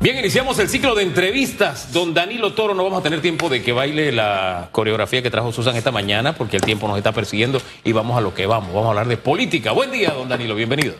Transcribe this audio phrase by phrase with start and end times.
[0.00, 1.92] Bien, iniciamos el ciclo de entrevistas.
[1.92, 5.52] Don Danilo Toro, no vamos a tener tiempo de que baile la coreografía que trajo
[5.52, 8.68] Susan esta mañana porque el tiempo nos está persiguiendo y vamos a lo que vamos.
[8.72, 9.72] Vamos a hablar de política.
[9.72, 10.94] Buen día, don Danilo, bienvenido.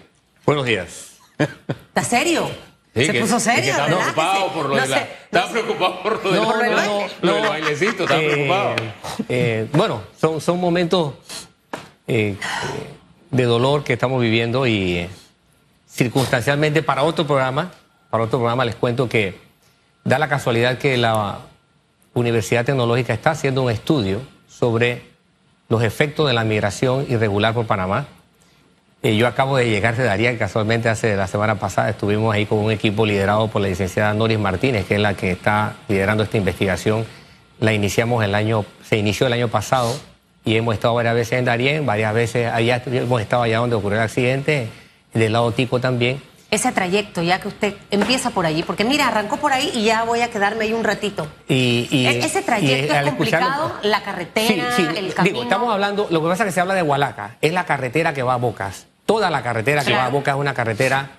[0.45, 1.13] Buenos días.
[1.39, 2.51] ¿Está serio?
[2.95, 4.01] Sí, Se que- puso que serio, Estaba ¿verdad?
[4.03, 4.97] preocupado Que por lo No de la.
[4.99, 5.61] sé, Estaba no sé.
[5.63, 8.75] preocupado por lo, de- No, del no, lo del bailecito, estaba Eh, preocupado.
[9.31, 11.15] eh, bueno, son, son momentos
[12.07, 12.37] eh,
[13.31, 15.09] de dolor que estamos viviendo y eh,
[15.89, 17.73] circunstancialmente para otro programa,
[18.11, 19.39] para otro programa les cuento que
[20.05, 21.39] da la casualidad que la
[22.15, 25.03] Universidad Tecnológica está haciendo un estudio sobre
[25.69, 28.07] los efectos de la migración irregular por Panamá.
[29.03, 32.59] Eh, yo acabo de llegar de Darien, casualmente hace la semana pasada estuvimos ahí con
[32.59, 36.37] un equipo liderado por la licenciada Noris Martínez, que es la que está liderando esta
[36.37, 37.07] investigación.
[37.61, 39.95] La iniciamos el año, se inició el año pasado
[40.45, 43.99] y hemos estado varias veces en Darien, varias veces allá, hemos estado allá donde ocurrió
[43.99, 44.69] el accidente,
[45.15, 46.21] del lado Tico también.
[46.51, 50.03] Ese trayecto, ya que usted empieza por allí, porque mira, arrancó por ahí y ya
[50.03, 51.29] voy a quedarme ahí un ratito.
[51.49, 55.43] Y, y- E- ese trayecto y es complicado, la carretera, Sí, sí, el digo, camino.
[55.43, 58.23] estamos hablando, lo que pasa es que se habla de Hualaca, es la carretera que
[58.25, 58.87] va a Bocas.
[59.07, 61.11] Toda la carretera que va a Bocas es una carretera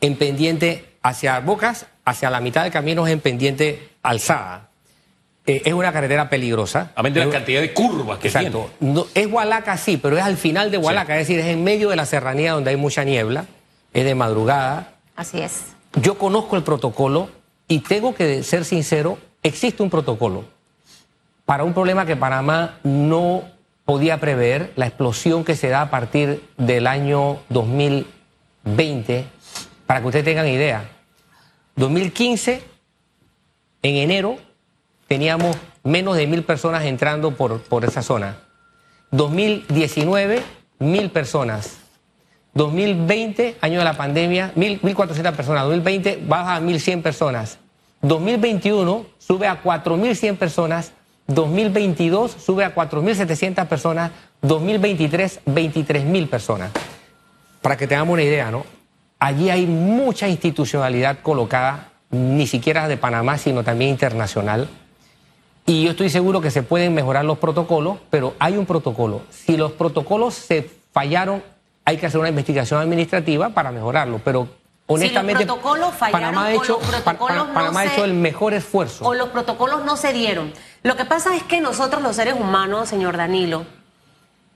[0.00, 4.68] en pendiente hacia Bocas, hacia la mitad del camino es en pendiente alzada.
[5.46, 6.92] Eh, es una carretera peligrosa.
[6.94, 8.70] A ver de la Es- cantidad de curvas que Exacto.
[8.80, 11.90] No, es Hualaca, sí, pero es al final de Hualaca, es decir, es en medio
[11.90, 13.44] de la serranía donde hay mucha niebla,
[13.92, 14.94] es de madrugada.
[15.16, 15.74] Así es.
[16.00, 17.30] Yo conozco el protocolo
[17.66, 20.44] y tengo que ser sincero, existe un protocolo
[21.48, 23.42] para un problema que Panamá no
[23.86, 29.24] podía prever, la explosión que se da a partir del año 2020,
[29.86, 30.90] para que ustedes tengan idea.
[31.76, 32.62] 2015,
[33.82, 34.36] en enero,
[35.06, 38.36] teníamos menos de mil personas entrando por, por esa zona.
[39.10, 40.42] 2019,
[40.80, 41.78] mil personas.
[42.58, 45.62] 2020, año de la pandemia, mil- 1.400 personas.
[45.64, 47.58] 2020 baja a 1.100 personas.
[48.02, 50.92] 2021 sube a 4.100 personas.
[51.28, 54.10] 2022 sube a 4.700 personas.
[54.42, 56.72] 2023, 23.000 personas.
[57.62, 58.64] Para que tengamos una idea, ¿no?
[59.20, 64.68] Allí hay mucha institucionalidad colocada, ni siquiera de Panamá, sino también internacional.
[65.66, 69.22] Y yo estoy seguro que se pueden mejorar los protocolos, pero hay un protocolo.
[69.30, 71.42] Si los protocolos se fallaron,
[71.88, 74.20] hay que hacer una investigación administrativa para mejorarlo.
[74.22, 74.46] Pero
[74.86, 77.92] honestamente, protocolos fallaron Panamá ha o hecho, los Pa- protocolos Pa- no Panamá ha se-
[77.94, 79.04] hecho el mejor esfuerzo.
[79.06, 80.52] O los protocolos no se dieron.
[80.82, 83.64] Lo que pasa es que nosotros los seres humanos, señor Danilo,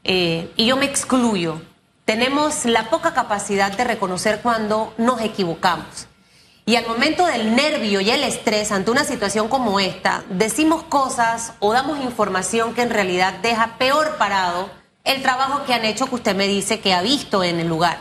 [0.05, 1.61] eh, y yo me excluyo,
[2.05, 6.09] tenemos la poca capacidad de reconocer cuando nos equivocamos.
[6.65, 11.55] Y al momento del nervio y el estrés ante una situación como esta, decimos cosas
[11.61, 14.71] o damos información que en realidad deja peor parado
[15.05, 17.99] el trabajo que han hecho que usted me dice que ha visto en el lugar.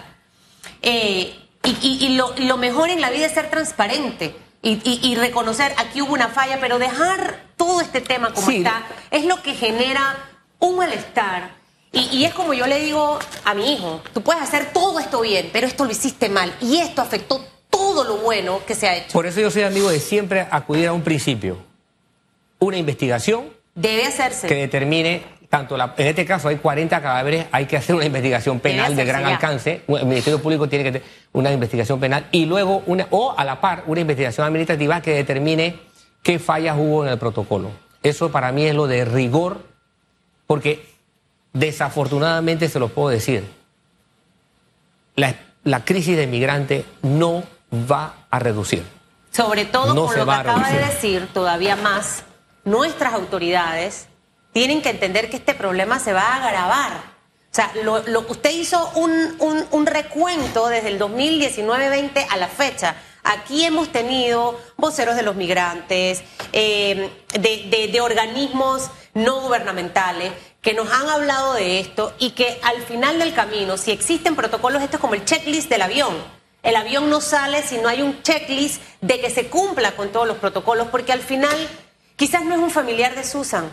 [0.82, 5.74] Eh, y y- y lo, mejor en la vida es ser transparente y, y- reconocer
[5.78, 8.58] aquí hubo una falla, pero dejar todo este tema como Sí.
[8.58, 10.18] está es lo que genera
[10.60, 11.52] un malestar.
[11.92, 15.22] Y, y es como yo le digo a mi hijo, tú puedes hacer todo esto
[15.22, 18.96] bien, pero esto lo hiciste mal y esto afectó todo lo bueno que se ha
[18.96, 19.12] hecho.
[19.14, 21.58] Por eso yo soy amigo de siempre acudir a un principio.
[22.60, 24.48] Una investigación Debe hacerse.
[24.48, 28.62] que determine tanto la, en este caso hay 40 cadáveres, hay que hacer una investigación
[28.62, 29.28] penal de gran ya.
[29.28, 33.44] alcance, el Ministerio Público tiene que tener una investigación penal y luego una o a
[33.44, 35.78] la par una investigación administrativa que determine
[36.24, 37.70] qué fallas hubo en el protocolo.
[38.02, 39.62] Eso para mí es lo de rigor
[40.48, 40.88] porque
[41.52, 43.44] desafortunadamente se lo puedo decir.
[45.18, 45.36] La,
[45.66, 48.86] la crisis de migrantes no va a reducir.
[49.32, 52.24] Sobre todo No con se lo que acaba de decir, todavía más,
[52.64, 54.08] nuestras autoridades
[54.54, 56.92] tienen que entender que este problema se va a agravar.
[57.52, 62.96] O sea, lo, lo- usted hizo un, recuento desde el 2019-20 a la fecha.
[63.24, 70.32] Aquí hemos tenido voceros de los migrantes, de, de- de organismos no gubernamentales
[70.62, 74.82] que nos han hablado de esto y que al final del camino, si existen protocolos,
[74.82, 76.16] esto es como el checklist del avión.
[76.64, 80.28] El avión no sale si no hay un checklist de que se cumpla con todos
[80.28, 81.56] los protocolos, porque al final
[82.16, 83.70] quizás no es un familiar de Susan,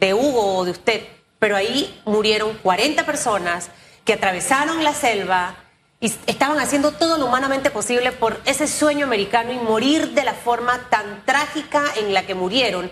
[0.00, 1.02] de Hugo o de usted,
[1.38, 3.70] pero ahí murieron 40 personas
[4.04, 5.56] que atravesaron la selva
[6.00, 10.32] y estaban haciendo todo lo humanamente posible por ese sueño americano y morir de la
[10.34, 12.90] forma tan trágica en la que murieron.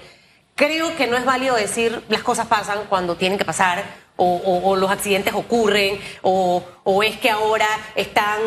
[0.55, 3.83] Creo que no es válido decir las cosas pasan cuando tienen que pasar
[4.17, 8.39] o, o- o los accidentes ocurren o, o es que ahora están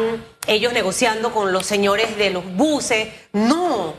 [0.46, 3.08] ellos negociando con los señores de los buses.
[3.34, 3.96] No,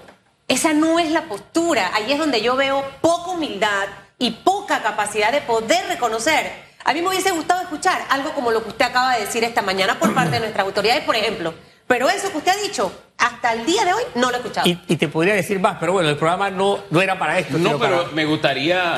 [0.47, 1.91] esa no es la postura.
[1.95, 3.87] Ahí es donde yo veo poca humildad
[4.23, 6.53] y poca capacidad de poder reconocer.
[6.85, 9.63] A mí me hubiese gustado escuchar algo como lo que usted acaba de decir esta
[9.63, 11.05] mañana por parte de nuestras autoridades.
[11.05, 11.55] Por ejemplo,
[11.87, 14.69] Pero eso que usted ha dicho, hasta el día de hoy no lo he escuchado.
[14.69, 17.59] Y, y te podría decir más, pero bueno, el programa no, no era para esto.
[17.59, 18.95] No, pero para- me gustaría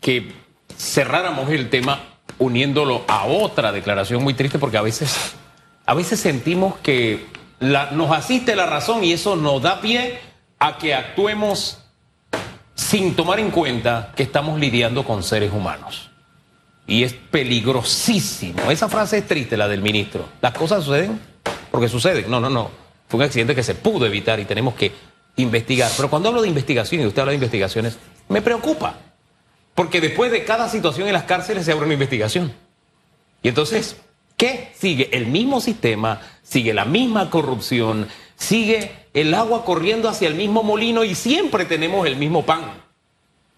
[0.00, 0.32] que
[0.76, 2.00] cerráramos el tema
[2.38, 5.34] uniéndolo a otra declaración muy triste porque a veces,
[5.86, 7.26] a veces sentimos que
[7.60, 10.18] la- nos asiste la razón y eso nos da pie
[10.58, 11.82] a que actuemos
[12.86, 16.08] sin tomar en cuenta que estamos lidiando con seres humanos.
[16.86, 18.70] Y es peligrosísimo.
[18.70, 20.28] Esa frase es triste, la del ministro.
[20.40, 21.20] Las cosas suceden
[21.72, 22.30] porque suceden.
[22.30, 22.70] No, no, no.
[23.08, 24.92] Fue un accidente que se pudo evitar y tenemos que
[25.34, 25.90] investigar.
[25.96, 27.98] Pero cuando hablo de investigación y usted habla de investigaciones,
[28.28, 28.94] me preocupa.
[29.74, 32.52] Porque después de cada situación en las cárceles se abre una investigación.
[33.42, 33.96] Y entonces,
[34.36, 35.10] ¿qué sigue?
[35.12, 38.06] El mismo sistema, sigue la misma corrupción,
[38.36, 42.82] sigue el agua corriendo hacia el mismo molino y siempre tenemos el mismo pan.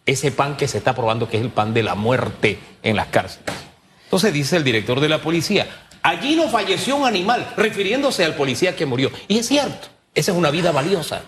[0.07, 3.09] Ese pan que se está probando que es el pan de la muerte en las
[3.09, 3.55] cárceles.
[4.05, 5.67] Entonces dice el director de la policía,
[6.03, 9.11] allí no falleció un animal, refiriéndose al policía que murió.
[9.27, 11.23] Y es cierto, esa es una vida valiosa.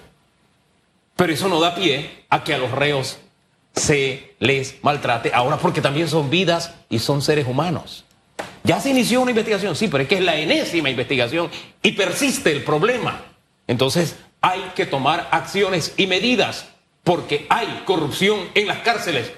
[1.17, 3.19] Pero eso no da pie a que a los reos
[3.75, 8.05] se les maltrate ahora porque también son vidas y son seres humanos.
[8.64, 11.50] Ya se inició una investigación, sí, pero es que es la enésima investigación
[11.82, 13.30] y persiste el problema.
[13.71, 16.67] Entonces hay que tomar acciones y medidas
[17.05, 19.33] porque hay corrupción en las cárceles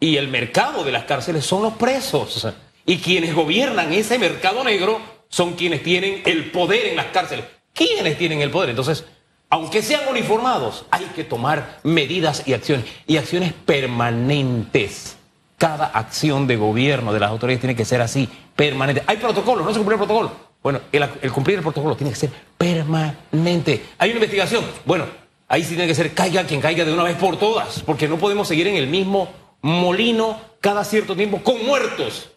[0.00, 2.48] y el mercado de las cárceles son los presos.
[2.84, 7.44] Y quienes gobiernan ese mercado negro son quienes tienen el poder en las cárceles.
[7.72, 8.70] ¿Quiénes tienen el poder?
[8.70, 9.04] Entonces,
[9.48, 12.86] aunque sean uniformados, hay que tomar medidas y acciones.
[13.06, 15.16] Y acciones permanentes.
[15.56, 19.04] Cada acción de gobierno de las autoridades tiene que ser así, permanente.
[19.06, 20.45] Hay protocolos, no se cumple el protocolo.
[20.66, 23.84] Bueno, el, cumplir el protocolo tiene que ser permanente.
[23.98, 24.64] Hay una investigación.
[24.84, 25.04] Bueno,
[25.46, 28.16] ahí sí tiene que ser caiga quien caiga de una vez por todas, porque no
[28.16, 29.28] podemos seguir en el mismo
[29.62, 32.32] molino cada cierto tiempo con muertos.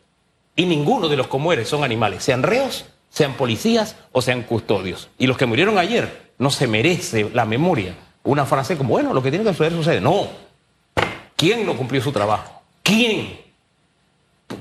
[0.55, 5.09] Y ninguno de los que mueren son animales, sean reos, sean policías o sean custodios.
[5.17, 7.95] Y los que murieron ayer no se merece la memoria.
[8.23, 10.01] Una frase como, bueno, lo que tiene que suceder sucede.
[10.01, 10.27] No.
[11.35, 12.61] ¿Quién no cumplió su trabajo?
[12.83, 13.48] ¿Quién?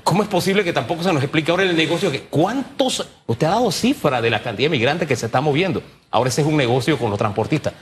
[0.03, 2.11] ¿Cómo es posible que tampoco se nos explique ahora el negocio?
[2.11, 3.07] que ¿Cuántos?
[3.25, 5.81] Usted ha dado cifra de la cantidad de migrantes que se está moviendo.
[6.11, 7.73] Ahora ese es un negocio con los transportistas.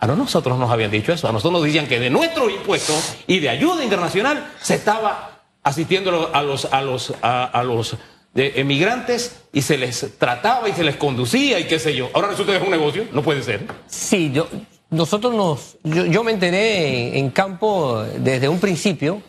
[0.00, 1.28] A no nosotros nos habían dicho eso.
[1.28, 6.30] A nosotros nos decían que de nuestros impuestos y de ayuda internacional se estaba asistiendo
[6.32, 7.96] a los, a los, a, los
[8.34, 12.10] emigrantes y se les trataba y se les conducía y qué sé yo.
[12.14, 13.06] Ahora resulta que es un negocio.
[13.12, 13.66] No puede ser.
[13.88, 14.46] Sí, yo,
[14.90, 19.20] nosotros nos, yo, yo me enteré en, en campo desde un principio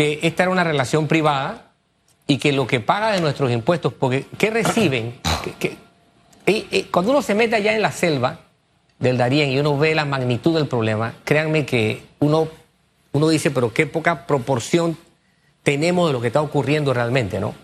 [0.00, 1.72] que esta era una relación privada
[2.26, 5.20] y que lo que paga de nuestros impuestos, porque ¿qué reciben?
[5.44, 5.76] Que- que-
[6.46, 8.38] y- y cuando uno se mete allá en la selva
[8.98, 12.48] del Darién y uno ve la magnitud del problema, créanme que uno,
[13.12, 14.96] uno dice, pero qué poca proporción
[15.62, 17.54] tenemos de lo que está ocurriendo realmente, ¿no?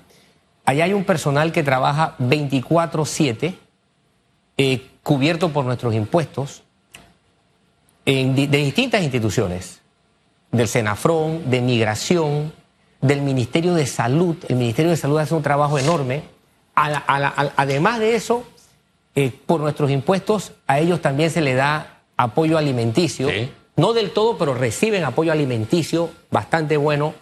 [0.66, 3.54] Allá hay un personal que trabaja 24/7
[4.58, 6.64] eh, cubierto por nuestros impuestos
[8.04, 9.80] en de distintas instituciones,
[10.52, 12.52] del Senafrón, de Migración,
[13.00, 14.36] del Ministerio de Salud.
[14.48, 16.22] El Ministerio de Salud hace un trabajo enorme.
[16.74, 18.44] A la- a la- a- además de eso,
[19.14, 23.28] eh, por nuestros impuestos, a ellos también se le da apoyo alimenticio.
[23.30, 23.50] Sí.
[23.76, 27.14] No del todo, pero reciben apoyo alimenticio bastante bueno.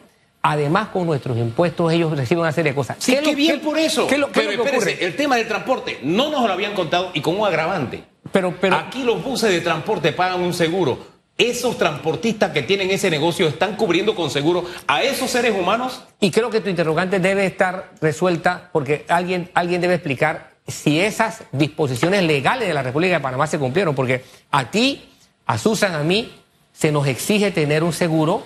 [0.42, 2.96] Además, con nuestros impuestos, ellos reciben una serie de cosas.
[3.00, 4.06] Sí, ¿Qué qué, es lo- bien qué- por eso.
[4.06, 5.06] qué es lo- qué es pero lo que espérese, ocurre?
[5.06, 8.04] el tema del transporte no nos lo habían contado y con un agravante.
[8.30, 10.98] Pero, pero, Aquí los buses de transporte pagan un seguro.
[11.36, 16.02] Esos transportistas que tienen ese negocio están cubriendo con seguro a esos seres humanos.
[16.20, 21.42] Y creo que tu interrogante debe estar resuelta porque alguien, alguien debe explicar si esas
[21.50, 23.96] disposiciones legales de la República de Panamá se cumplieron.
[23.96, 25.08] Porque a ti,
[25.46, 26.32] a Susan, a mí,
[26.72, 28.44] se nos exige tener un seguro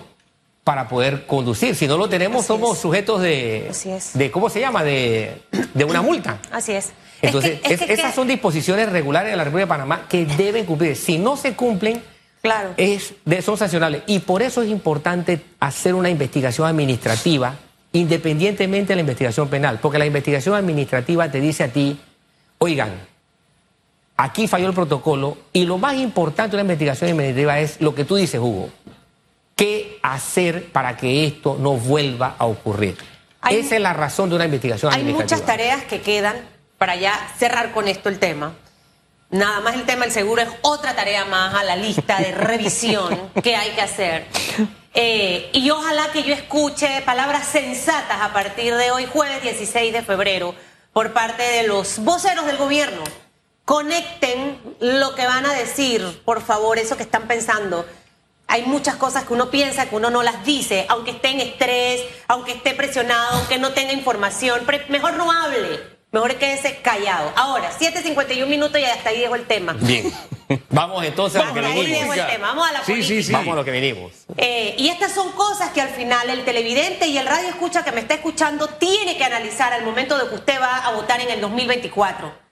[0.63, 1.75] para poder conducir.
[1.75, 2.81] Si no lo tenemos, Así somos es.
[2.81, 4.17] sujetos de, Así es.
[4.17, 4.83] de, ¿cómo se llama?
[4.83, 5.43] De,
[5.75, 6.39] de una multa.
[6.51, 6.89] Así es.
[7.21, 10.05] Entonces, es que, es es- que- esas son disposiciones regulares de la República de Panamá
[10.09, 10.95] que deben cumplir.
[10.95, 12.01] Si no se cumplen,
[12.41, 12.73] Claro.
[12.77, 14.03] es de- son sancionables.
[14.07, 17.55] Y por eso es importante hacer una investigación administrativa
[17.91, 19.79] independientemente de la investigación penal.
[19.81, 21.99] Porque la investigación administrativa te dice a ti,
[22.59, 22.91] oigan,
[24.17, 28.05] aquí falló el protocolo y lo más importante de una investigación administrativa es lo que
[28.05, 28.69] tú dices, Hugo.
[29.55, 32.97] ¿Qué hacer para que esto no vuelva a ocurrir?
[33.41, 35.35] Hay- Esa es la razón de una investigación Hay administrativa.
[35.37, 36.35] muchas tareas que quedan
[36.77, 38.53] para ya cerrar con esto el tema.
[39.31, 43.29] Nada más el tema del seguro es otra tarea más a la lista de revisión
[43.43, 44.25] que hay que hacer.
[44.95, 50.01] Eh, y ojalá que yo escuche palabras sensatas a partir de hoy, jueves 16 de
[50.01, 50.55] febrero,
[50.93, 53.03] por parte de los voceros del gobierno.
[53.65, 57.85] Conecten lo que van a decir, por favor, eso que están pensando.
[58.47, 62.01] Hay muchas cosas que uno piensa que uno no las dice, aunque esté en estrés,
[62.27, 64.61] aunque esté presionado, aunque no tenga información.
[64.87, 65.98] Mejor no hable.
[66.11, 67.31] Mejor quédese callado.
[67.35, 69.73] Ahora, 7.51 minutos y hasta ahí llegó el tema.
[69.73, 70.11] Bien.
[70.69, 72.47] Vamos entonces a lo que llegó el tema.
[72.47, 73.23] Vamos a la Sí, sí, política.
[73.23, 73.31] sí.
[73.33, 74.11] Vamos a lo que venimos.
[74.37, 77.91] Eh, y estas son cosas que al final el televidente y el radio escucha que
[77.91, 81.29] me está escuchando tiene que analizar al momento de que usted va a votar en
[81.29, 82.49] el 2024.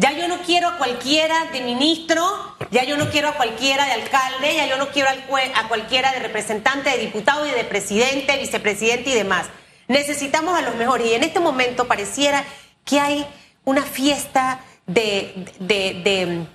[0.00, 2.22] Ya yo no quiero a cualquiera de ministro,
[2.70, 6.20] ya yo no quiero a cualquiera de alcalde, ya yo no quiero a cualquiera de
[6.20, 9.46] representante, de diputado y de presidente, vicepresidente y demás.
[9.88, 12.44] Necesitamos a los mejores y en este momento pareciera
[12.88, 13.26] que hay
[13.64, 16.46] una fiesta de, de-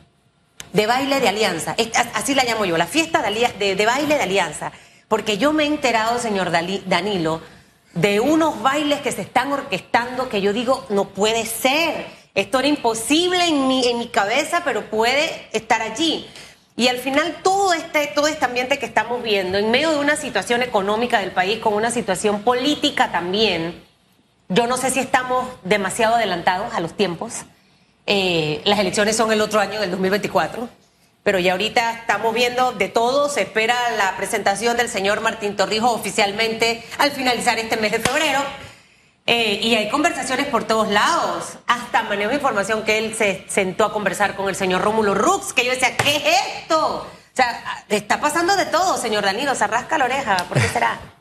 [0.73, 1.75] de- baile de alianza.
[2.15, 4.71] Así la llamo yo, la fiesta de, baile de alianza.
[5.07, 7.41] Porque yo me he enterado, señor Danilo,
[7.93, 12.07] de unos bailes que se están orquestando que yo digo, no puede ser.
[12.33, 16.27] Esto era imposible en mi, en mi cabeza, pero puede estar allí.
[16.75, 20.15] Y al final todo este, todo este ambiente que estamos viendo, en medio de una
[20.15, 23.83] situación económica del país, con una situación política también,
[24.53, 27.41] yo no sé si estamos demasiado adelantados a los tiempos.
[28.05, 30.69] Eh, las elecciones son el otro año, del 2024.
[31.23, 33.29] Pero ya ahorita estamos viendo de todo.
[33.29, 38.41] Se espera la presentación del señor Martín Torrijos oficialmente al finalizar este mes de febrero.
[39.25, 41.53] Eh, y hay conversaciones por todos lados.
[41.65, 45.65] Hasta manejo información que él se sentó a conversar con el señor Rómulo Rux, que
[45.65, 46.23] yo decía, ¿qué es
[46.59, 46.97] esto?
[46.97, 49.55] O sea, está pasando de todo, señor Danilo.
[49.55, 50.37] Se rasca la oreja.
[50.49, 51.12] ¿Por qué será?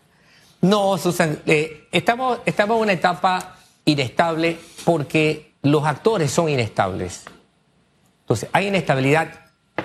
[0.62, 7.24] No, Susan, eh, estamos, en una etapa inestable porque los actores son inestables.
[8.20, 9.40] Entonces, hay inestabilidad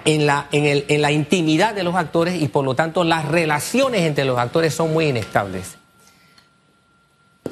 [0.06, 4.24] en la, en la intimidad de los actores y por lo tanto las relaciones entre
[4.24, 5.78] los actores son muy inestables.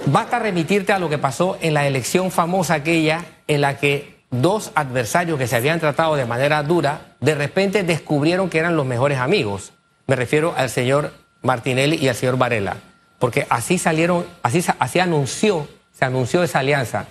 [0.06, 4.72] Basta remitirte a lo que pasó en la elección famosa aquella en la que dos
[4.76, 9.18] adversarios que se habían tratado de manera dura, de repente descubrieron que eran los mejores
[9.18, 9.74] amigos.
[10.06, 12.78] Me refiero al señor Martinelli y al señor Varela,
[13.20, 15.68] porque así salieron, así, así anunció,
[15.98, 17.06] se anunció esa alianza.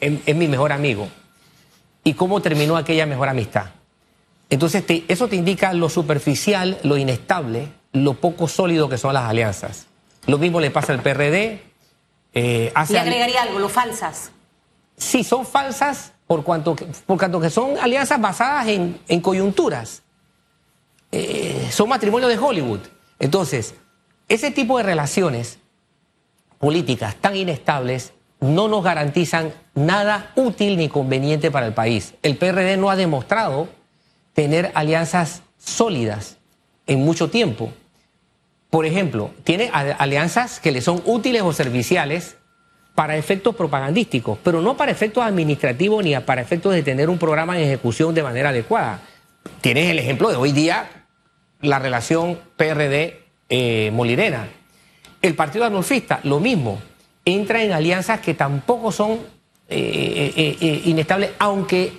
[0.00, 1.08] Es, es mi mejor amigo.
[2.04, 3.66] ¿Y cómo terminó aquella mejor amistad?
[4.50, 9.24] Entonces, te- eso te indica lo superficial, lo inestable, lo poco sólido que son las
[9.24, 9.86] alianzas.
[10.26, 11.62] Lo mismo le pasa al PRD.
[12.34, 14.30] eh, hace Le agregaría algo, lo falsas.
[14.96, 20.02] Sí, son falsas por cuanto que, por cuanto que son alianzas basadas en, en coyunturas.
[21.12, 22.80] Eh, son matrimonios de Hollywood.
[23.18, 23.74] Entonces,
[24.28, 25.58] ese tipo de relaciones
[26.58, 32.14] políticas tan inestables no nos garantizan nada útil ni conveniente para el país.
[32.22, 33.68] El PRD no ha demostrado
[34.34, 36.36] tener alianzas sólidas
[36.86, 37.72] en mucho tiempo.
[38.70, 42.36] Por ejemplo, tiene alianzas que le son útiles o serviciales
[42.94, 47.56] para efectos propagandísticos, pero no para efectos administrativos ni para efectos de tener un programa
[47.56, 49.00] en ejecución de manera adecuada.
[49.60, 50.88] Tienes el ejemplo de hoy día
[51.60, 52.38] la relación
[53.54, 54.48] PRD-Molirena.
[55.22, 56.80] el Partido Anulfista, lo mismo,
[57.24, 59.12] entra en alianzas que tampoco son
[59.68, 61.92] eh, eh, eh, inestables, aunque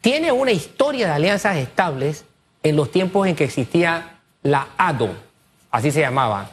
[0.00, 2.24] tiene una historia de alianzas estables
[2.62, 5.10] en los tiempos en que existía la ADO,
[5.70, 6.50] así se llamaba.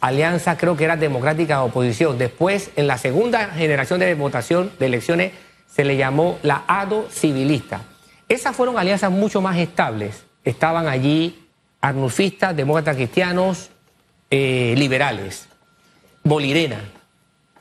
[0.00, 2.18] Alianza creo que era democrática de oposición.
[2.18, 5.32] Después, en la segunda generación de votación de elecciones,
[5.66, 7.80] se le llamó la ADO civilista.
[8.28, 10.24] Esas fueron alianzas mucho más estables.
[10.44, 11.48] Estaban allí
[11.80, 13.70] arnulfistas, demócratas cristianos,
[14.36, 15.46] eh, liberales,
[16.24, 16.80] bolirena.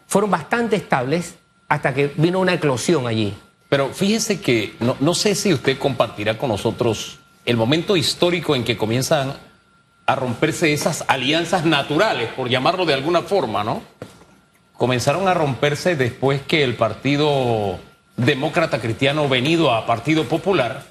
[0.07, 1.35] Fueron bastante estables
[1.69, 3.31] hasta que vino una eclosión allí.
[3.69, 8.63] Pero fíjese que no, no sé si usted compartirá con nosotros el momento histórico en
[8.63, 9.35] que comienzan
[10.07, 13.83] a romperse esas alianzas naturales, por llamarlo de alguna forma, ¿no?
[14.75, 17.77] Comenzaron a romperse después que el Partido
[18.17, 20.85] Demócrata Cristiano venido a Partido Popular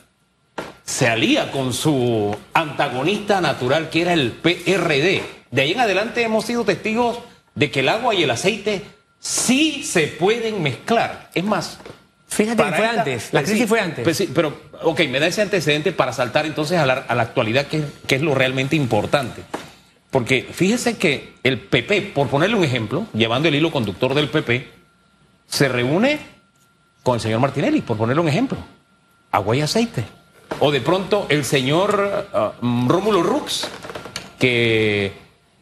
[0.85, 5.42] se alía con su antagonista natural que era el PRD.
[5.53, 7.19] De ahí en adelante hemos sido testigos
[7.55, 8.83] de que el agua y el aceite
[9.21, 11.31] sí se pueden mezclar.
[11.35, 11.79] Es más,
[12.27, 14.03] Fíjate que para fue esta- antes, la crisis sí, fue antes.
[14.03, 17.23] pues sí, pero, ok, me da ese antecedente para saltar entonces a la, a la
[17.23, 19.43] actualidad, que, que es lo realmente importante.
[20.11, 24.67] Porque fíjese que el PP, por ponerle un ejemplo, llevando el hilo conductor del PP,
[25.47, 26.19] se reúne
[27.03, 28.59] con el señor Martinelli, por ponerle un ejemplo.
[29.31, 30.05] Agua y aceite.
[30.61, 33.69] O de pronto el señor ah, Rómulo Rux,
[34.39, 35.13] que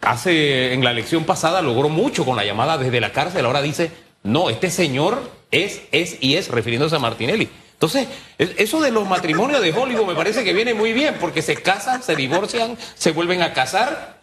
[0.00, 3.90] hace en la elección pasada logró mucho con la llamada desde la cárcel, ahora dice,
[4.22, 7.48] no, este señor es, es y es, refiriéndose a Martinelli.
[7.72, 11.40] Entonces, es- eso de los matrimonios de Hollywood me parece que viene muy bien, porque
[11.42, 14.20] se casan, se divorcian, se vuelven a casar.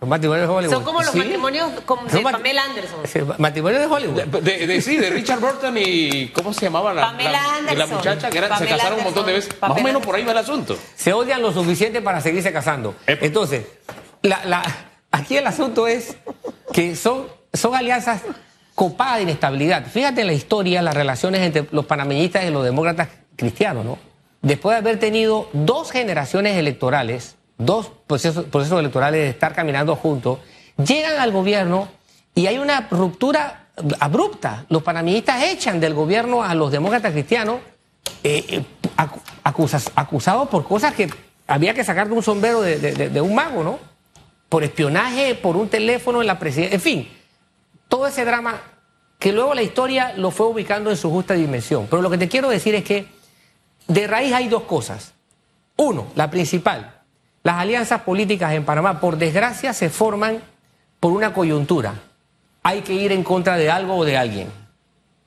[0.00, 0.72] Los matrimonios de Hollywood.
[0.74, 1.18] Son como los Sí.
[1.18, 3.34] matrimonios con- de mat- Pamela Anderson.
[3.38, 4.22] Matrimonios de Hollywood.
[4.22, 7.54] De, de- de- sí, de Richard Burton y ¿cómo se llamaba la, Pamela la- la
[7.56, 7.90] Anderson.
[7.96, 9.54] muchacha que era- se casaron un montón de veces?
[9.60, 10.78] Más o menos por ahí va el asunto.
[10.96, 12.94] se odian lo suficiente para seguirse casando.
[13.06, 13.66] Entonces,
[14.22, 16.16] la- la- aquí el asunto es
[16.72, 18.22] que son, son alianzas
[18.74, 19.86] copada de inestabilidad.
[19.86, 23.98] Fíjate en la historia, las relaciones entre los panameñistas y los demócratas cristianos, ¿no?
[24.42, 30.38] Después de haber tenido dos generaciones electorales, dos procesos, procesos electorales de estar caminando juntos,
[30.82, 31.88] llegan al gobierno
[32.34, 33.66] y hay una ruptura
[33.98, 34.64] abrupta.
[34.70, 37.58] Los panameñistas echan del gobierno a los demócratas cristianos
[38.24, 38.64] eh, eh,
[39.94, 41.10] acusados por cosas que
[41.46, 43.78] había que sacar de un sombrero de- de- de un mago, ¿no?
[44.50, 47.08] Por espionaje, por un teléfono en la presidencia, en fin,
[47.88, 48.60] todo ese drama
[49.18, 51.86] que luego la historia lo fue ubicando en su justa dimensión.
[51.88, 53.06] Pero lo que te quiero decir es que
[53.86, 55.14] de raíz hay dos cosas.
[55.76, 57.00] Uno, la principal,
[57.42, 60.42] las alianzas políticas en Panamá, por desgracia, se forman
[60.98, 61.94] por una coyuntura.
[62.62, 64.48] Hay que ir en contra de algo o de alguien.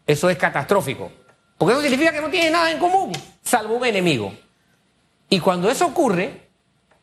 [0.05, 1.11] Eso es catastrófico.
[1.57, 3.11] Porque eso significa que no tiene nada en común,
[3.43, 4.33] salvo un enemigo.
[5.29, 6.41] Y cuando eso ocurre,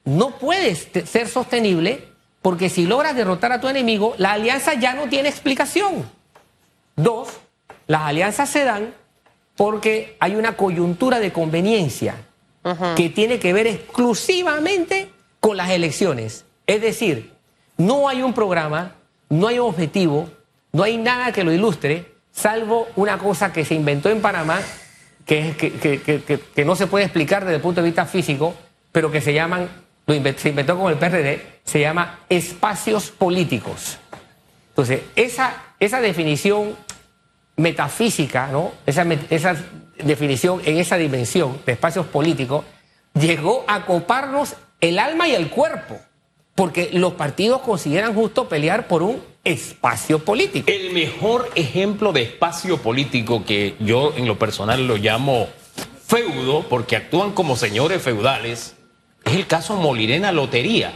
[0.04, 2.10] no puedes te- ser sostenible
[2.42, 6.09] porque si logras derrotar a tu enemigo, la alianza ya no tiene explicación.
[6.97, 7.28] Dos,
[7.87, 8.94] las alianzas se dan
[9.56, 12.16] porque hay una coyuntura de conveniencia
[12.97, 16.44] que tiene que ver exclusivamente con las elecciones.
[16.66, 17.32] Es decir,
[17.78, 18.92] no hay un programa,
[19.28, 20.28] no hay un objetivo,
[20.73, 24.61] no hay nada que lo ilustre, salvo una cosa que se inventó en Panamá,
[25.26, 27.87] que, es- que, que- que- que- que no se puede explicar desde el punto de
[27.87, 28.54] vista físico,
[28.92, 29.68] pero que se llaman,
[30.07, 33.99] lo inven- se inventó con el PRD, se llama espacios políticos.
[34.71, 36.75] Entonces, esa, esa definición
[37.57, 38.73] metafísica, ¿no?
[38.87, 39.57] Esa, esa
[39.99, 42.64] definición en esa dimensión de espacios políticos
[43.14, 45.99] llegó a coparnos el alma y el cuerpo,
[46.54, 50.71] porque los partidos consideran justo pelear por un espacio político.
[50.71, 55.49] El mejor ejemplo de espacio político que yo en lo personal lo llamo
[56.07, 58.75] feudo, porque actúan como señores feudales,
[59.24, 60.92] es el caso Molirena Lotería.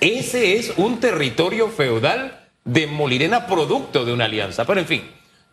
[0.00, 4.64] Ese es un territorio feudal de Molirena producto de una alianza.
[4.64, 5.02] Pero en fin,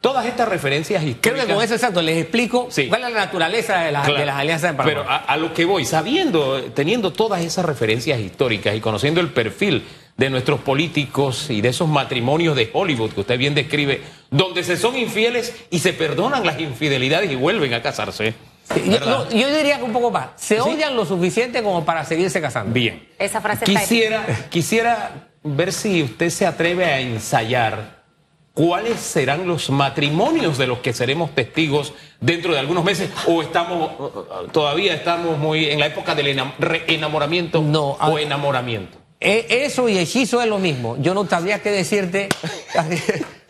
[0.01, 1.45] todas estas referencias Creo históricas...
[1.45, 2.87] que con eso exacto les explico Sí.
[2.87, 4.19] cuál es la naturaleza de, la- Claro.
[4.19, 5.01] de las alianzas en Panamá.
[5.03, 9.29] Pero a, a lo que voy, sabiendo, teniendo todas esas referencias históricas y conociendo el
[9.29, 9.83] perfil
[10.17, 14.75] de nuestros políticos y de esos matrimonios de Hollywood que usted bien describe, donde se
[14.77, 18.33] son infieles y se perdonan las infidelidades y vuelven a casarse.
[18.75, 19.05] Yo, ¿verdad?
[19.07, 20.29] no, yo diría que un poco más.
[20.35, 20.61] Se ¿Sí?
[20.61, 22.73] odian lo suficiente como para seguirse casando.
[22.73, 23.07] Bien.
[23.19, 28.01] Esa frase está Quisiera, quisiera ver si usted se atreve a ensayar
[28.53, 33.91] cuáles serán los matrimonios de los que seremos testigos dentro de algunos meses o estamos
[34.51, 36.37] todavía estamos muy en la época del
[36.87, 38.97] enamoramiento No, a- o enamoramiento.
[39.21, 40.97] E- Eso y hechizo es lo mismo.
[40.99, 42.27] Yo no sabría qué decirte.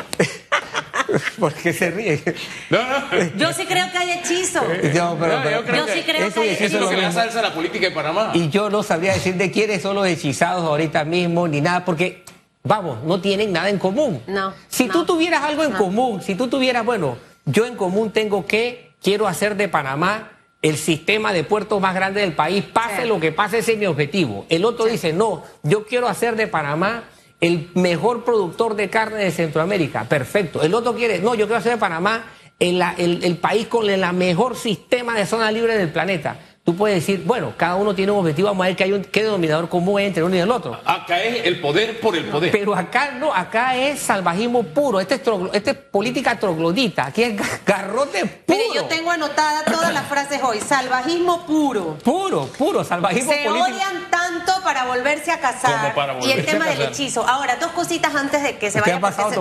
[1.39, 2.21] ¿Por qué se ríe?
[2.69, 3.25] No, no.
[3.37, 4.61] Yo sí creo que hay hechizo.
[4.61, 6.81] No, pero- No, pero- yo creo Yo sí que creo que hay hechizo Eso es
[6.81, 7.21] lo que le da hechizo.
[7.21, 8.31] salsa a la política de Panamá.
[8.33, 12.23] Y yo no sabría decirte quiénes son los hechizados ahorita mismo, ni nada, porque,
[12.63, 14.21] vamos, no tienen nada en común.
[14.27, 15.77] No, Si no, tú tuvieras algo en no.
[15.77, 20.77] común, si tú tuvieras, bueno, yo en común tengo que, quiero hacer de Panamá el
[20.77, 23.07] sistema de puertos más grande del país, pase Sí.
[23.07, 24.45] lo que pase, ese es mi objetivo.
[24.47, 27.05] El otro dice, no, yo quiero hacer de Panamá
[27.41, 30.03] el mejor productor de carne de Centroamérica.
[30.05, 30.61] Perfecto.
[30.61, 32.25] El otro quiere, no, yo quiero hacer de Panamá
[32.59, 36.37] el, el- país con el mejor sistema de zona libre del planeta.
[36.63, 39.03] Tú puedes decir, bueno, cada uno tiene un objetivo, vamos a ver qué, hay un,
[39.03, 40.79] qué denominador común hay entre uno y el otro.
[40.85, 42.51] Acá es el poder por el poder.
[42.51, 47.23] Pero acá no, acá es salvajismo puro, este es, troglo- este es política troglodita, aquí
[47.23, 48.59] es ga- garrote puro.
[48.59, 50.59] Mire, yo tengo anotada todas las frases hoy.
[50.59, 51.97] Salvajismo puro.
[52.03, 53.65] Puro, puro, salvajismo Se político.
[53.75, 55.81] odian tanto para volverse a casar.
[55.81, 57.27] Como para y el tema a del hechizo.
[57.27, 58.97] Ahora, dos cositas antes de que se ¿Qué vaya.
[58.97, 59.31] ha pasado,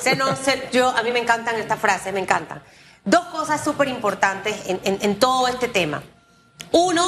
[0.00, 2.62] se- no, se- yo, a mí me encantan estas frases, me encantan.
[3.04, 6.02] Dos cosas súper importantes en, en- en todo este tema.
[6.76, 7.04] Uno,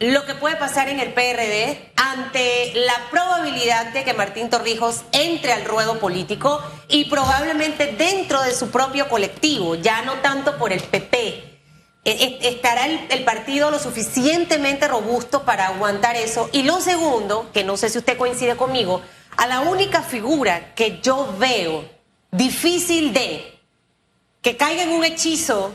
[0.00, 5.54] lo que puede pasar en el PRD ante la probabilidad de que Martín Torrijos entre
[5.54, 10.82] al ruedo político y probablemente dentro de su propio colectivo, ya no tanto por el
[10.82, 11.08] PP.
[11.16, 11.48] E-
[12.04, 16.50] e- ¿Estará el, el partido lo suficientemente robusto para aguantar eso?
[16.52, 19.00] Y lo segundo, que no sé si usted coincide conmigo,
[19.38, 21.88] a la única figura que yo veo
[22.30, 23.58] difícil de
[24.42, 25.72] que caiga en un hechizo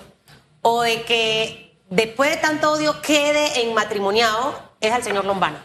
[0.62, 5.64] o de que después de tanto odio quede en matrimoniado es al señor Lombana.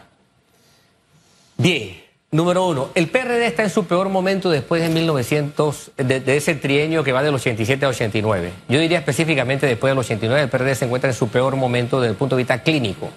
[1.57, 6.37] Bien, número uno, el PRD está en su peor momento después de 1900, de, de
[6.37, 8.51] ese trienio que va del 87 al 89.
[8.67, 12.11] Yo diría específicamente después del 89, el PRD se encuentra en su peor momento desde
[12.11, 13.09] el punto de vista clínico.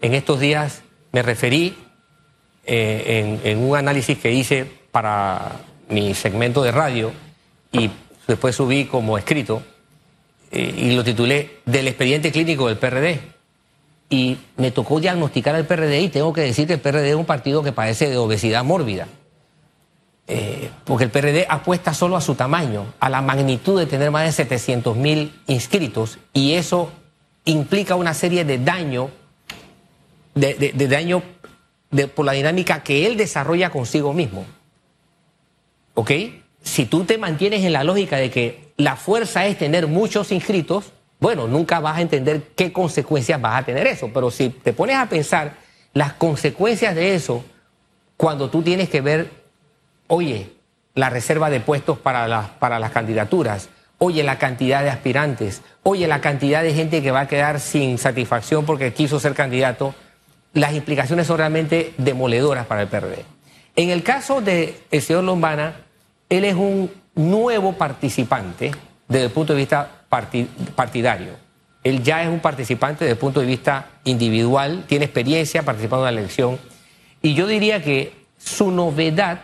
[0.00, 1.76] En estos días me referí
[2.66, 5.52] eh, en, en un análisis que hice para
[5.88, 7.12] mi segmento de radio
[7.72, 7.90] y
[8.26, 9.62] después subí como escrito
[10.50, 13.20] eh, y lo titulé Del expediente clínico del PRD.
[14.10, 17.26] Y me tocó diagnosticar al PRD y tengo que decir que el PRD es un
[17.26, 19.06] partido que padece de obesidad mórbida.
[20.30, 24.24] eh, porque el PRD apuesta solo a su tamaño, a la magnitud de tener más
[24.24, 26.90] de 700 mil inscritos, y eso
[27.46, 29.10] implica una serie de daño,
[30.34, 31.22] de, daño
[32.14, 34.44] por la dinámica que él desarrolla consigo mismo.
[35.94, 36.10] ¿Ok?
[36.68, 40.92] Si tú te mantienes en la lógica de que la fuerza es tener muchos inscritos,
[41.18, 44.10] bueno, nunca vas a entender qué consecuencias vas a tener eso.
[44.12, 45.54] Pero si te pones a pensar
[45.94, 47.42] las consecuencias de eso,
[48.18, 49.30] cuando tú tienes que ver,
[50.08, 50.52] oye,
[50.94, 56.06] la reserva de puestos para las, para las candidaturas, oye, la cantidad de aspirantes, oye,
[56.06, 59.94] la cantidad de gente que va a quedar sin satisfacción porque quiso ser candidato,
[60.52, 63.24] las implicaciones son realmente demoledoras para el PRD.
[63.74, 65.87] En el caso del señor Lombana,
[66.28, 68.70] él es un nuevo participante
[69.08, 70.02] desde el punto de vista
[70.74, 71.32] partidario.
[71.82, 76.14] Él ya es un participante desde el punto de vista individual, tiene experiencia participando en
[76.14, 76.58] la elección.
[77.22, 79.40] Y yo diría que su novedad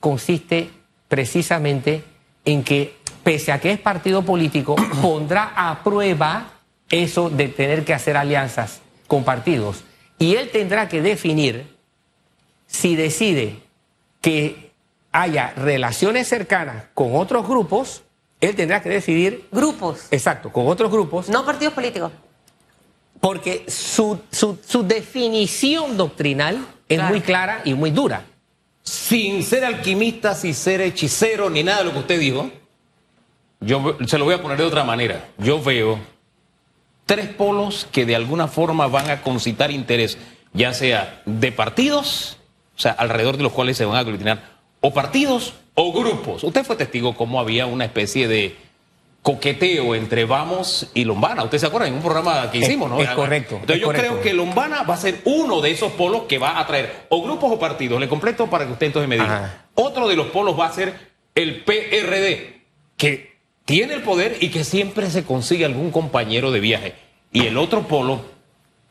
[0.00, 0.70] consiste
[1.08, 2.04] precisamente
[2.44, 6.52] en que, pese a que es partido político, pondrá a prueba
[6.90, 9.84] eso de tener que hacer alianzas con partidos.
[10.18, 11.76] Y él tendrá que definir
[12.66, 13.56] si decide
[14.20, 14.67] que
[15.20, 18.02] haya relaciones cercanas con otros grupos
[18.40, 19.48] él tendrá que decidir.
[19.50, 20.06] Grupos.
[20.10, 21.28] Exacto, con otros grupos.
[21.28, 22.12] No partidos políticos.
[23.20, 24.20] Porque su,
[24.84, 28.24] definición doctrinal es muy clara y muy dura.
[28.82, 32.50] Sin ser alquimista, sin ser hechicero, ni nada de lo que usted dijo,
[33.60, 35.28] yo se lo voy a poner de otra manera.
[35.36, 35.98] Yo veo
[37.06, 40.16] tres polos que de alguna forma van a concitar interés,
[40.52, 42.38] ya sea de partidos,
[42.76, 46.44] o sea, alrededor de los cuales se van a aglutinar, o partidos o grupos.
[46.44, 48.56] Usted fue testigo cómo había una especie de
[49.22, 51.44] coqueteo entre Vamos y Lombana.
[51.44, 53.00] ¿Usted se acuerda en un programa que hicimos, no?
[53.00, 53.56] Es correcto.
[53.56, 56.66] Entonces yo creo que Lombana va a ser uno de esos polos que va a
[56.66, 58.00] traer o grupos o partidos.
[58.00, 59.66] Le completo para que usted entonces me diga.
[59.74, 60.94] Otro de los polos va a ser
[61.34, 62.62] el PRD,
[62.96, 66.94] que tiene el poder y que siempre se consigue algún compañero de viaje.
[67.32, 68.22] Y el otro polo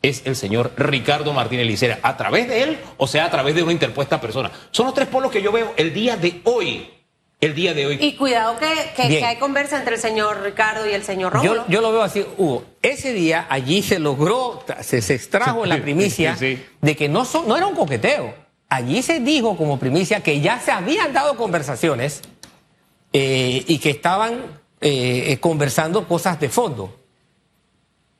[0.01, 3.63] es el señor Ricardo Martínez Licera, a través de él o sea a través de
[3.63, 4.51] una interpuesta persona.
[4.71, 6.93] Son los tres polos que yo veo el día de hoy.
[7.39, 7.99] El día de hoy.
[8.01, 11.65] Y cuidado que, hay conversa entre el señor Ricardo y el señor Rómulo.
[11.67, 12.63] Yo, lo veo así, Hugo.
[12.81, 17.75] Ese día allí se logró, se, extrajo la primicia de que no, no era un
[17.75, 18.33] coqueteo.
[18.69, 22.21] Allí se dijo como primicia que ya se habían dado conversaciones
[23.13, 27.06] eh, y que estaban eh, conversando cosas de fondo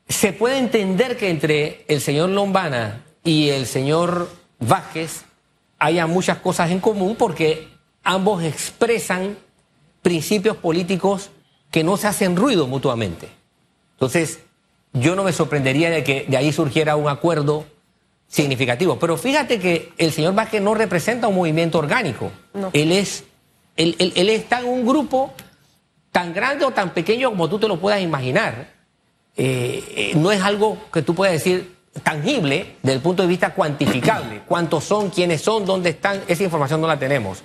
[0.10, 5.26] se puede entender que entre el señor Lombana y el señor Vázquez
[5.80, 7.67] haya muchas cosas en común porque
[8.04, 9.38] ambos expresan
[10.02, 11.30] principios políticos
[11.72, 13.28] que no se hacen ruido mutuamente.
[13.93, 14.39] Entonces,
[14.93, 17.65] yo no me sorprendería de que de ahí surgiera un acuerdo
[18.28, 18.98] significativo.
[19.00, 22.32] Pero fíjate que el señor Vázquez no representa un movimiento orgánico.
[22.72, 23.26] Él, es,
[23.76, 25.34] él, él está en un grupo
[26.12, 28.77] tan grande o tan pequeño como tú te lo puedas imaginar
[29.38, 33.54] eh, eh, no es algo que tú puedas decir tangible desde el punto de vista
[33.54, 34.41] cuantificable.
[34.47, 35.10] ¿Cuántos son?
[35.10, 35.65] ¿Quiénes son?
[35.65, 36.21] ¿Dónde están?
[36.28, 37.43] Esa información no la tenemos.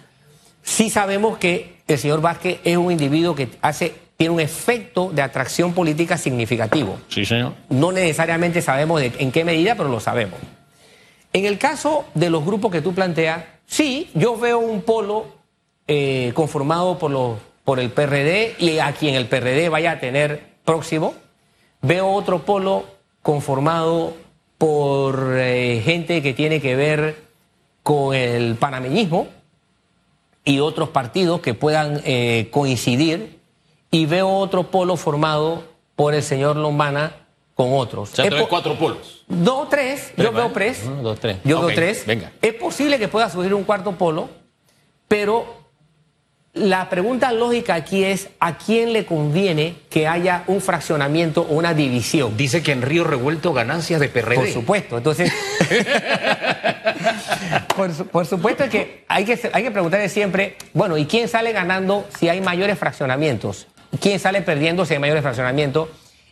[0.63, 5.23] Sí sabemos que el señor Vázquez es un individuo que hace, tiene un efecto de
[5.23, 6.99] atracción política significativo.
[7.09, 7.55] Sí, señor.
[7.69, 10.39] No necesariamente sabemos en qué medida, pero lo sabemos.
[11.33, 15.27] En el caso de los grupos que tú planteas, sí, yo veo un polo
[15.89, 20.43] eh, conformado por, los, por el PRD y a quien el PRD vaya a tener
[20.65, 21.15] próximo,
[21.83, 22.85] Veo otro polo
[23.23, 24.15] conformado
[24.57, 27.25] por eh, gente que tiene que ver
[27.83, 29.27] con el panameñismo
[30.45, 33.41] y otros partidos que puedan eh, coincidir.
[33.91, 35.65] Y veo otro polo formado
[35.97, 37.17] por el señor Lombana
[37.55, 38.13] con otros.
[38.13, 39.25] O sea, cuatro polos.
[39.27, 40.13] Dos, tres.
[40.17, 40.85] yo veo tres.
[41.03, 41.39] dos, tres.
[41.45, 42.07] Yo veo tres.
[42.07, 42.33] Venga.
[42.41, 44.31] Es posible que pueda subir un cuarto polo,
[45.09, 45.62] pero
[46.55, 51.73] la pregunta lógica aquí es, ¿a quién le conviene que haya un fraccionamiento o una
[51.73, 52.37] división?
[52.37, 54.35] Dice que en Río Revuelto ganancias de PRD.
[54.35, 55.33] Por supuesto, entonces...
[58.13, 62.29] por, supuesto que hay, que hay que preguntarle siempre, bueno, ¿y quién sale ganando si
[62.29, 63.67] hay mayores fraccionamientos?
[63.99, 65.89] ¿Quién sale perdiendo si hay mayores fraccionamientos?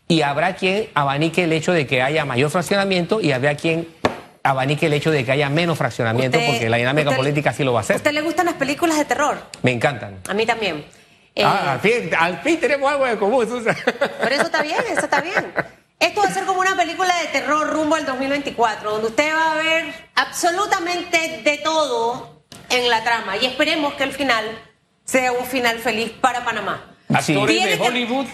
[0.06, 3.88] Y habrá quien abanique el hecho de que haya mayor fraccionamiento y habrá quien
[4.42, 7.80] abanique el hecho de que haya menos fraccionamiento, porque la dinámica política sí lo va
[7.80, 7.94] a hacer.
[7.94, 9.38] ¿A usted le gustan las películas de terror?
[9.62, 10.18] Me encantan.
[10.28, 10.84] A mí también.
[11.42, 13.76] Ah, eh, al, fin, tenemos algo de común, Susan.
[13.84, 15.52] Pero eso está bien, eso está bien.
[15.98, 19.52] Esto va a ser como una película de terror rumbo al 2024, donde usted va
[19.52, 23.36] a ver absolutamente de todo en la trama.
[23.36, 24.44] Y esperemos que el final
[25.04, 26.96] sea un final feliz para Panamá.
[27.12, 28.26] Actores de Hollywood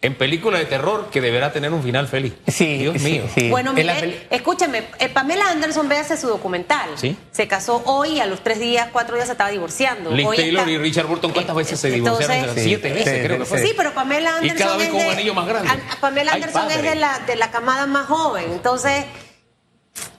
[0.00, 2.32] en película de terror que deberá tener un final feliz.
[2.46, 3.22] Sí, Dios sí, mío.
[3.34, 3.50] sí.
[3.50, 6.90] Bueno, peli- escúcheme, eh, Pamela Anderson, véase su documental.
[6.94, 7.16] Sí.
[7.32, 10.12] Se casó hoy y a los tres días, cuatro días se estaba divorciando.
[10.12, 12.36] Liz Hoy Taylor está- y Richard Burton, ¿cuántas Eh, veces se divorciaron?
[12.36, 13.60] entonces- Siete Sí, veces, sí, creo que fue.
[13.60, 14.58] Sí, pero Pamela Y Anderson.
[14.58, 15.68] cada vez es con un anillo más grande.
[15.68, 18.44] a- a Pamela Anderson es de la, de la camada más joven.
[18.52, 19.04] Entonces,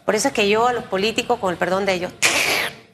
[0.03, 2.11] por eso es que yo a los políticos, con el perdón de ellos,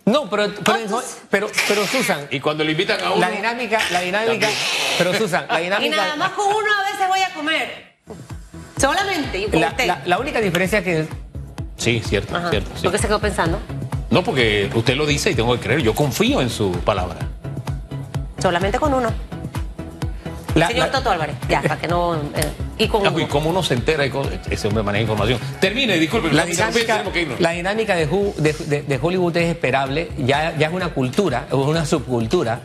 [0.05, 3.21] No, pero, pero, pero, pero Susan, Y cuando le invitan a uno.
[3.21, 4.51] la dinámica, la dinámica, También.
[4.99, 5.95] pero Susan, la y dinámica.
[5.95, 7.95] nada más con uno a veces voy a comer.
[8.79, 9.87] Solamente, y con La, usted.
[9.87, 11.07] la- la única diferencia que
[11.77, 12.49] Sí, cierto, Ajá.
[12.51, 12.69] cierto.
[12.75, 12.83] sí.
[12.83, 13.59] ¿Por qué se quedó pensando?
[14.11, 15.81] No, porque usted lo dice y tengo que creer.
[15.81, 17.17] Yo confío en su palabra.
[18.41, 19.11] Solamente con uno.
[20.55, 22.15] La, Señor la- Toto Álvarez, ya, para que no.
[22.15, 22.19] eh,
[22.79, 23.19] y con Ah, uno.
[23.19, 24.03] ¿Y cómo uno se entera?
[24.03, 24.33] de cosas?
[24.49, 25.39] Ese hombre maneja información.
[25.59, 26.31] Termine, disculpe.
[26.33, 27.03] la dinámica,
[27.39, 31.45] la dinámica de, Hu- de- de- de Hollywood es esperable, ya, ya es una cultura,
[31.47, 32.61] es una subcultura.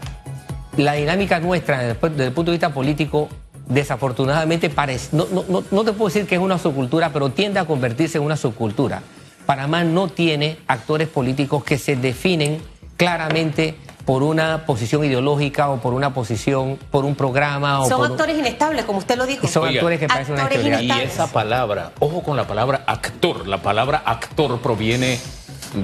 [0.76, 3.28] La dinámica nuestra desde el, pu- desde el punto de vista político,
[3.66, 7.58] desafortunadamente, parece, no, no, no, no te puedo decir que es una subcultura, pero tiende
[7.60, 9.02] a convertirse en una subcultura.
[9.46, 12.60] Panamá no tiene actores políticos que se definen
[12.96, 13.74] claramente
[14.10, 18.12] por una posición ideológica o por una posición, por un programa o Son por un-
[18.14, 19.46] actores inestables, como usted lo dijo.
[19.46, 20.96] son Oiga, actores que parecen una actores actividad.
[20.96, 23.46] Y esa palabra, ojo con la palabra actor.
[23.46, 25.20] La palabra actor proviene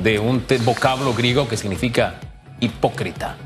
[0.03, 2.15] de un vocablo griego que significa
[2.59, 3.37] hipócrita.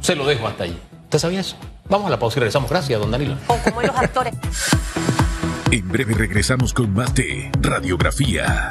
[0.00, 0.78] Se lo dejo hasta allí.
[1.06, 1.56] ¿Usted sabía eso?
[1.88, 2.70] Vamos a la pausa y regresamos.
[2.70, 3.34] Gracias, don Danilo.
[3.48, 4.34] O como los actores.
[5.72, 8.68] En breve regresamos con más de Radiografía.